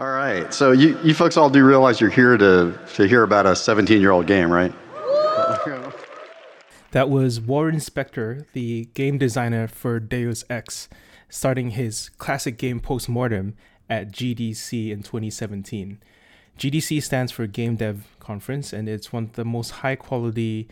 [0.00, 0.52] All right.
[0.54, 4.00] So you, you folks all do realize you're here to, to hear about a 17
[4.00, 4.72] year old game, right?
[6.92, 10.88] That was Warren Spector, the game designer for Deus Ex,
[11.28, 13.54] starting his classic game postmortem
[13.88, 16.00] at GDC in 2017.
[16.58, 20.66] GDC stands for Game Dev Conference, and it's one of the most high quality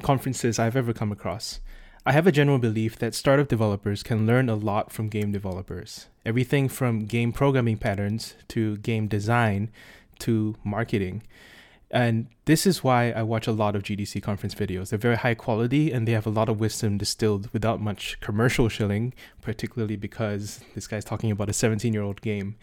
[0.00, 1.60] conferences I've ever come across.
[2.06, 6.08] I have a general belief that startup developers can learn a lot from game developers.
[6.26, 9.70] Everything from game programming patterns to game design
[10.18, 11.22] to marketing.
[11.90, 14.90] And this is why I watch a lot of GDC conference videos.
[14.90, 18.68] They're very high quality and they have a lot of wisdom distilled without much commercial
[18.68, 22.56] shilling, particularly because this guy's talking about a 17 year old game.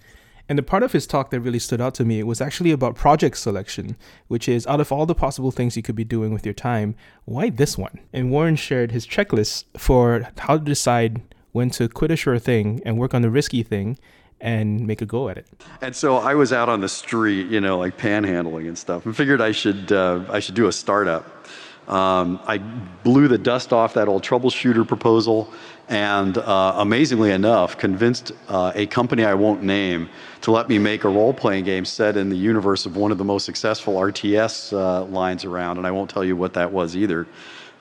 [0.52, 2.96] And the part of his talk that really stood out to me was actually about
[2.96, 3.96] project selection,
[4.28, 6.94] which is out of all the possible things you could be doing with your time,
[7.24, 8.02] why this one?
[8.12, 11.22] And Warren shared his checklist for how to decide
[11.54, 13.98] when to quit a sure thing and work on the risky thing
[14.42, 15.48] and make a go at it.
[15.80, 19.16] And so I was out on the street, you know, like panhandling and stuff, and
[19.16, 21.41] figured I should uh, I should do a startup.
[21.88, 22.60] Um, I
[23.04, 25.52] blew the dust off that old troubleshooter proposal,
[25.90, 30.10] and uh, amazingly enough, convinced uh, a company I won't name
[30.42, 33.26] to let me make a role-playing game set in the universe of one of the
[33.26, 37.28] most successful RTS uh, lines around, and I won't tell you what that was either.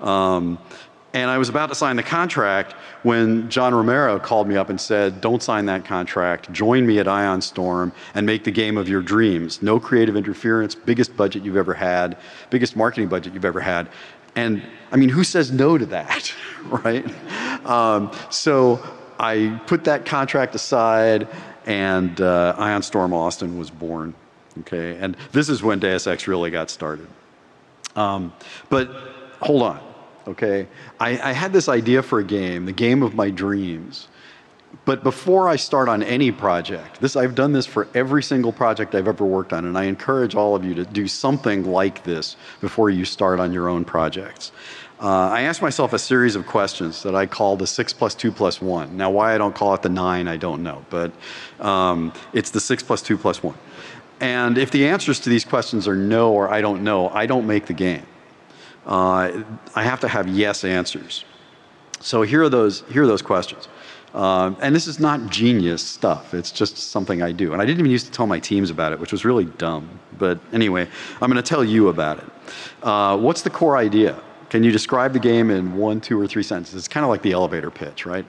[0.00, 0.58] Um,
[1.12, 4.80] and I was about to sign the contract when John Romero called me up and
[4.80, 6.52] said, Don't sign that contract.
[6.52, 9.60] Join me at Ion Storm and make the game of your dreams.
[9.60, 12.16] No creative interference, biggest budget you've ever had,
[12.50, 13.88] biggest marketing budget you've ever had.
[14.36, 16.32] And I mean, who says no to that,
[16.64, 17.04] right?
[17.66, 18.80] Um, so
[19.18, 21.26] I put that contract aside,
[21.66, 24.14] and uh, Ion Storm Austin was born.
[24.60, 27.08] Okay, and this is when Deus Ex really got started.
[27.96, 28.32] Um,
[28.68, 28.88] but
[29.40, 29.89] hold on
[30.30, 30.66] okay?
[30.98, 34.08] I, I had this idea for a game, the game of my dreams.
[34.84, 38.94] But before I start on any project, this I've done this for every single project
[38.94, 42.36] I've ever worked on, and I encourage all of you to do something like this
[42.60, 44.52] before you start on your own projects.
[45.02, 48.30] Uh, I asked myself a series of questions that I call the six plus two
[48.30, 48.96] plus one.
[48.96, 51.10] Now, why I don't call it the nine, I don't know, but
[51.58, 53.56] um, it's the six plus two plus one.
[54.20, 57.46] And if the answers to these questions are no or I don't know, I don't
[57.46, 58.04] make the game
[58.86, 59.44] I
[59.82, 61.24] have to have yes answers.
[62.00, 63.68] So here are those, here are those questions.
[64.14, 66.34] Uh, and this is not genius stuff.
[66.34, 67.52] It's just something I do.
[67.52, 70.00] And I didn't even used to tell my teams about it, which was really dumb.
[70.18, 70.88] But anyway,
[71.20, 72.24] I'm going to tell you about it.
[72.82, 74.20] Uh, what's the core idea?
[74.48, 76.74] Can you describe the game in one, two, or three sentences?
[76.74, 78.24] It's kind of like the elevator pitch, right?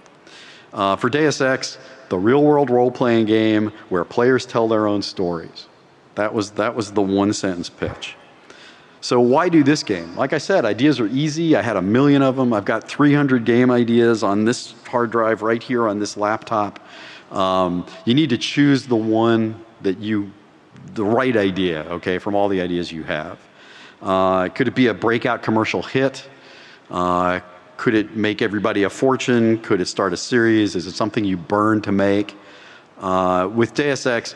[0.72, 1.79] Uh, for Deus Ex,
[2.09, 5.68] the real world role playing game where players tell their own stories.
[6.16, 8.16] That was, that was the one sentence pitch.
[9.01, 10.16] So why do this game?
[10.16, 11.56] Like I said, ideas are easy.
[11.56, 12.53] I had a million of them.
[12.53, 16.79] I've got 300 game ideas on this hard drive right here on this laptop.
[17.31, 20.31] Um, you need to choose the one that you,
[20.94, 23.39] the right idea, okay, from all the ideas you have.
[24.03, 26.29] Uh, could it be a breakout commercial hit?
[26.91, 27.39] Uh,
[27.78, 29.57] could it make everybody a fortune?
[29.63, 30.75] Could it start a series?
[30.75, 32.35] Is it something you burn to make?
[33.00, 34.35] Uh, with Deus Ex,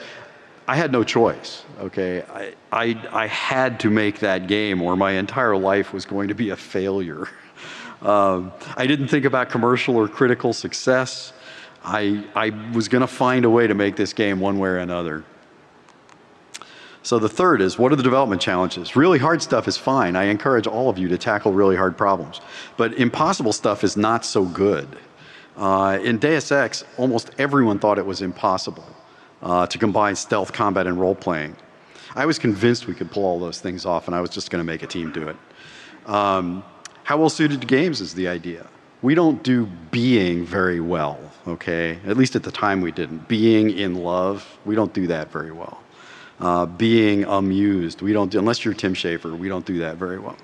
[0.67, 1.63] I had no choice.
[1.79, 6.29] Okay, I, I, I had to make that game, or my entire life was going
[6.29, 7.27] to be a failure.
[8.01, 11.33] Um, I didn't think about commercial or critical success.
[11.83, 14.77] I, I was going to find a way to make this game one way or
[14.77, 15.23] another.
[17.01, 18.95] So the third is what are the development challenges?
[18.95, 20.15] Really hard stuff is fine.
[20.15, 22.41] I encourage all of you to tackle really hard problems.
[22.77, 24.87] But impossible stuff is not so good.
[25.55, 28.94] Uh, in Deus Ex, almost everyone thought it was impossible
[29.45, 31.55] uh, to combine stealth combat and role playing.
[32.15, 34.59] I was convinced we could pull all those things off, and I was just going
[34.59, 35.37] to make a team do it.
[36.07, 36.63] Um,
[37.03, 38.65] how well suited to games is the idea.
[39.01, 41.99] We don't do being very well, okay?
[42.07, 43.27] At least at the time we didn't.
[43.27, 45.79] Being in love, we don't do that very well.
[46.39, 50.19] Uh, being amused, we don't do, unless you're Tim Schafer, we don't do that very
[50.19, 50.37] well.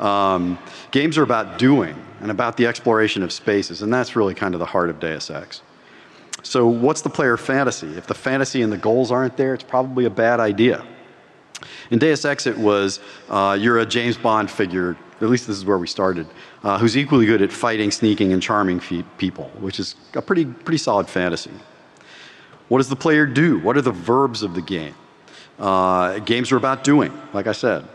[0.00, 0.58] Um,
[0.90, 4.58] games are about doing and about the exploration of spaces, and that's really kind of
[4.58, 5.62] the heart of Deus Ex.
[6.44, 7.96] So, what's the player fantasy?
[7.96, 10.84] If the fantasy and the goals aren't there, it's probably a bad idea.
[11.90, 15.64] In Deus Ex, it was uh, you're a James Bond figure, at least this is
[15.64, 16.26] where we started,
[16.62, 18.78] uh, who's equally good at fighting, sneaking, and charming
[19.16, 21.50] people, which is a pretty, pretty solid fantasy.
[22.68, 23.58] What does the player do?
[23.60, 24.94] What are the verbs of the game?
[25.58, 27.86] Uh, games are about doing, like I said.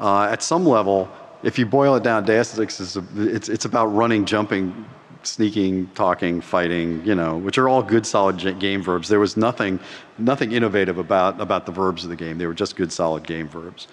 [0.00, 1.08] Uh, at some level,
[1.44, 4.84] if you boil it down, Deus Ex is a, it's, it's about running, jumping,
[5.26, 9.08] sneaking, talking, fighting, you know, which are all good, solid game verbs.
[9.08, 9.80] There was nothing,
[10.18, 12.38] nothing innovative about, about the verbs of the game.
[12.38, 13.88] They were just good, solid game verbs.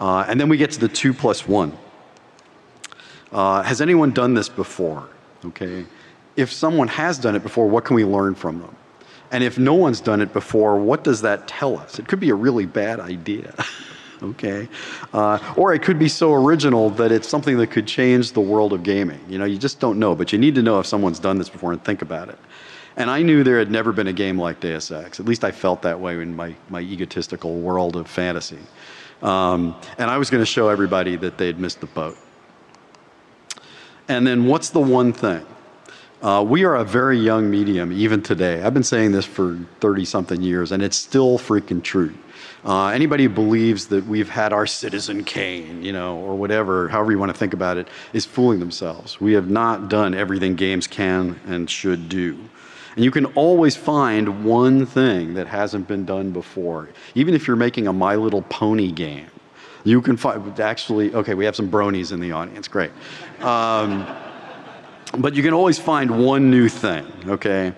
[0.00, 1.76] Uh, and then we get to the two plus one.
[3.32, 5.08] Uh, has anyone done this before?
[5.44, 5.86] Okay.
[6.36, 8.76] If someone has done it before, what can we learn from them?
[9.32, 11.98] And if no one's done it before, what does that tell us?
[11.98, 13.54] It could be a really bad idea.
[14.22, 14.68] okay?
[15.12, 18.72] Uh, or it could be so original that it's something that could change the world
[18.72, 19.20] of gaming.
[19.28, 21.48] You know, you just don't know, but you need to know if someone's done this
[21.48, 22.38] before and think about it.
[22.96, 25.20] And I knew there had never been a game like Deus Ex.
[25.20, 28.58] At least I felt that way in my, my egotistical world of fantasy.
[29.22, 32.16] Um, and I was going to show everybody that they'd missed the boat.
[34.08, 35.44] And then what's the one thing?
[36.26, 38.60] Uh, we are a very young medium, even today.
[38.60, 42.12] I've been saying this for 30 something years, and it's still freaking true.
[42.64, 47.12] Uh, anybody who believes that we've had our Citizen Kane, you know, or whatever, however
[47.12, 49.20] you want to think about it, is fooling themselves.
[49.20, 52.36] We have not done everything games can and should do.
[52.96, 56.88] And you can always find one thing that hasn't been done before.
[57.14, 59.30] Even if you're making a My Little Pony game,
[59.84, 62.90] you can find, actually, okay, we have some bronies in the audience, great.
[63.42, 64.04] Um,
[65.18, 67.72] but you can always find one new thing, okay?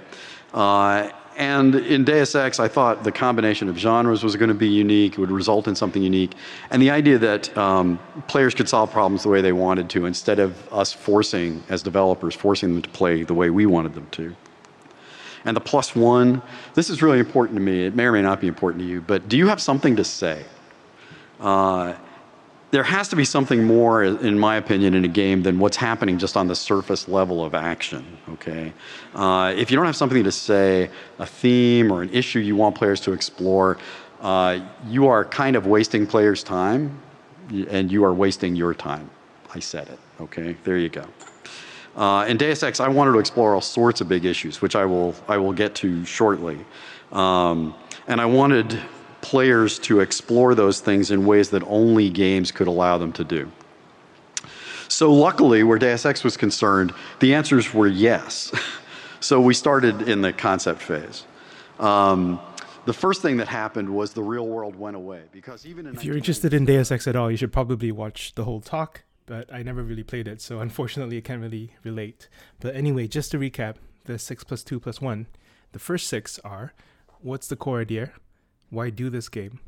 [0.52, 4.68] Uh, and in Deus Ex, I thought the combination of genres was going to be
[4.68, 6.32] unique, it would result in something unique.
[6.70, 10.40] And the idea that um, players could solve problems the way they wanted to instead
[10.40, 14.34] of us forcing, as developers, forcing them to play the way we wanted them to.
[15.44, 16.42] And the plus one,
[16.74, 17.86] this is really important to me.
[17.86, 20.04] It may or may not be important to you, but do you have something to
[20.04, 20.44] say?
[21.38, 21.94] Uh,
[22.70, 26.18] there has to be something more, in my opinion, in a game than what's happening
[26.18, 28.18] just on the surface level of action.
[28.34, 28.72] Okay,
[29.14, 32.74] uh, if you don't have something to say, a theme or an issue you want
[32.74, 33.78] players to explore,
[34.20, 37.00] uh, you are kind of wasting players' time,
[37.70, 39.08] and you are wasting your time.
[39.54, 39.98] I said it.
[40.20, 41.06] Okay, there you go.
[41.96, 44.84] Uh, in Deus Ex, I wanted to explore all sorts of big issues, which I
[44.84, 46.58] will I will get to shortly,
[47.12, 47.74] um,
[48.06, 48.78] and I wanted
[49.28, 53.52] players to explore those things in ways that only games could allow them to do.
[54.88, 58.50] So luckily, where Deus Ex was concerned, the answers were yes.
[59.20, 61.24] so we started in the concept phase.
[61.78, 62.40] Um,
[62.86, 66.16] the first thing that happened was the real world went away because even if you're
[66.16, 69.02] interested in Deus Ex at all, you should probably watch the whole talk.
[69.26, 72.30] But I never really played it, so unfortunately, I can't really relate.
[72.60, 73.74] But anyway, just to recap,
[74.06, 75.26] the six plus two plus one.
[75.72, 76.72] The first six are:
[77.20, 78.12] what's the core idea?
[78.70, 79.60] Why do this game?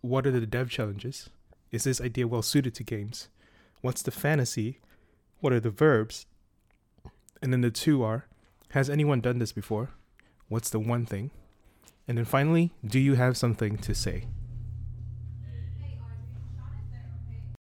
[0.00, 1.30] What are the dev challenges?
[1.72, 3.28] Is this idea well suited to games?
[3.80, 4.80] What's the fantasy?
[5.40, 6.26] What are the verbs?
[7.42, 8.26] And then the two are
[8.70, 9.90] Has anyone done this before?
[10.48, 11.30] What's the one thing?
[12.06, 14.26] And then finally, do you have something to say?